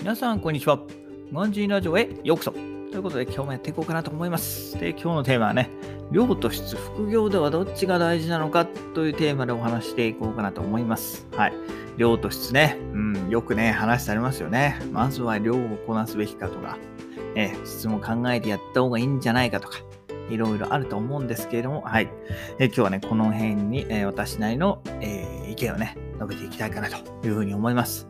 [0.00, 0.80] 皆さん、こんにちは。
[1.30, 2.52] ガンジーラジオへようこそ。
[2.52, 4.78] ということで、今日もやっていこうかなと思います。
[4.80, 5.68] で、今日のテーマはね、
[6.10, 8.64] 量と質、副業ではどっちが大事なのか？
[8.64, 11.26] というテーマでお話していこうかなと思います。
[11.36, 11.52] はい。
[11.98, 14.80] 量と質ね、うん、よくね、話されますよね。
[14.90, 16.78] まずは量をこなすべきかとか、
[17.34, 19.80] え質も考えてやった方がいいんじゃないかとか、
[20.30, 22.08] いろいろあると思うんですけれども、はい。
[22.58, 28.06] えー今日はね、この辺に、えー私なりの、えー意見をね、述べていきたいかなというふうに思います。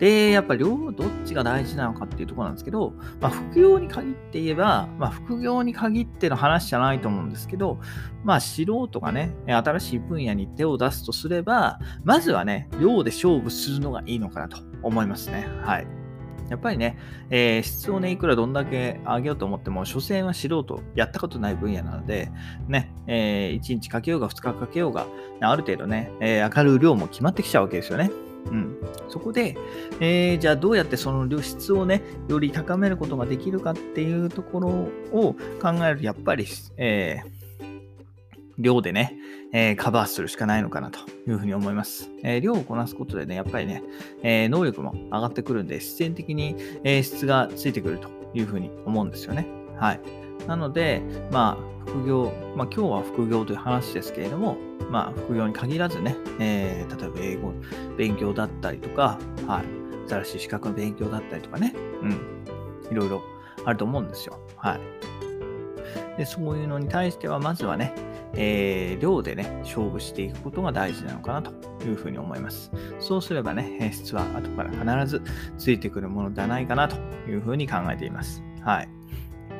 [0.00, 7.78] で、やっぱり両どっちが大事なのかっていうところなんですけど、まあ、副業に限って言えば、まあ、副業に限っての話じゃないと思うんですけど、
[8.24, 15.46] まあ、素人がね、新しい分野に手を出すとすれば、まずはね、量で勝負するのがいいのかなと思いますね。
[15.62, 15.99] はい。
[16.50, 16.98] やっぱりね、
[17.30, 22.30] えー質をね、いくらどんだけ上げようと思っても、所詮は素人、やったことない分野なので、
[22.68, 25.06] ね、え1日かけようが2日かけようが、
[25.40, 28.10] ある程度ね、えー上がる量も決まってきちゃうわけですよね。
[28.46, 28.76] うん。
[29.08, 29.56] そこで、
[30.00, 34.68] えーじゃあどうやってその量質をね、より高めることができるかっていうところ
[35.12, 36.46] を考えると、やっぱり、
[36.76, 37.40] えー
[38.58, 39.16] 量でね、
[39.52, 42.10] えーカバーするしかないのかなというふうに思います。
[42.22, 43.82] えー量をこなすことでね、やっぱりね、
[44.22, 49.46] えー能力も上がってくるんで、自然的に、え質がついてくるというふうに思うんですよね。
[49.78, 50.00] はい。
[50.46, 54.56] なので、まあ、副業、まあ今日は副業という話ですけれども、
[54.90, 57.52] まあ副業に限らずね、え例えば英語
[57.96, 59.64] 勉強だったりとか、はい。
[60.08, 62.10] 新しい資格の勉強だったりとかね、うん。
[62.90, 63.22] いろいろ
[63.64, 64.38] あると思うんですよ。
[64.56, 64.80] はい。
[66.18, 67.94] で、そういうのに対しては、まずはね、
[68.34, 71.52] えー量でね、勝負していくことが大事なのかなと
[71.84, 72.70] いうふうに思います。
[72.98, 75.22] そうすればね、え質は後から必ず
[75.58, 76.96] ついてくるものではないかなと
[77.28, 78.42] いうふうに考えています。
[78.62, 78.88] はい。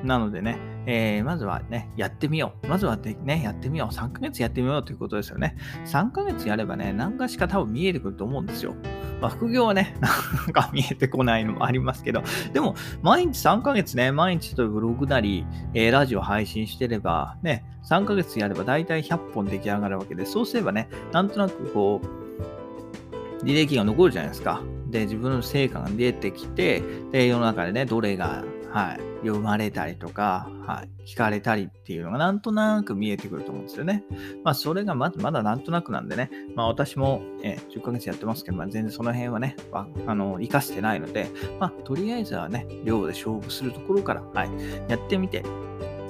[0.04, 2.66] なのでね、えーまずはね、やってみよう。
[2.68, 3.94] まずはでね、やってみよう。
[3.94, 5.56] 3ヶ月やってみようということですよね。
[5.86, 8.74] 3ヶ月やればね、何かしか多分見えてくると思うんですよ。
[9.20, 10.08] まあ、副業はね、 な
[10.46, 15.44] んか見えてこないのもありますけど、でも、毎日3ヶ月ね、毎日とブログなり、
[15.74, 24.62] えーラジオ配信してれば、ね、3ヶ月やれば大体100本出来上がるわけで、そうすればね、なんとなくこう、履歴が残るじゃないですか。
[24.88, 26.82] で、自分の成果が出てきて、
[27.12, 34.04] で、世の中でね、どれが、はい、読まれたりとか、はい、聞かれたりっていうのがなんとなく見えてくると思うんですよね。
[34.44, 41.28] まあ、それがまだまだなんとなくなんでね、まあ、私も、え10ヶ月やってますけど、まあ、全然その辺はね、わあの、活かしてないので、
[41.58, 44.50] まあ、とりあえずはね、量で勝負するところから、はい、
[44.88, 45.44] やってみて、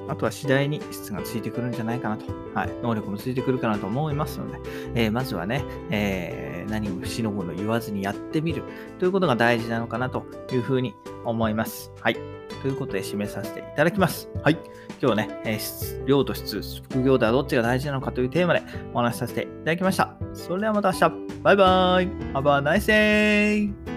[0.07, 4.59] あとは次第に質がついてくるんじゃないかなと、はい、能力もついてくるかなと思いますので、
[4.95, 8.63] えーまずはね、えー何もしのごの言わずにやってみる
[8.97, 10.95] ということが大事なのかなというふうに
[11.25, 11.91] 思います。
[11.99, 12.40] はい。
[12.61, 14.29] ということで締めさせていただきます。
[14.43, 14.57] はい。
[15.01, 18.61] 今日ね、えー質量と質、副業ではどっちが大事なのかというテーマで
[18.93, 20.15] お話しさせていただきました。
[20.33, 21.11] それではまた明日。
[21.41, 22.07] バイバイ。
[22.33, 23.90] Have a nice day!